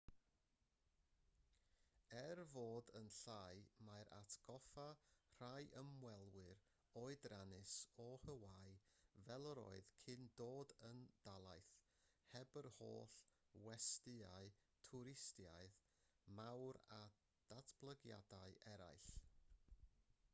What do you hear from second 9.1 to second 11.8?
fel yr oedd cyn dod yn dalaith